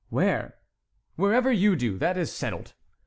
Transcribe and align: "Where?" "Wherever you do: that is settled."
"Where?" 0.09 0.55
"Wherever 1.15 1.51
you 1.51 1.75
do: 1.75 1.99
that 1.99 2.17
is 2.17 2.33
settled." 2.33 2.73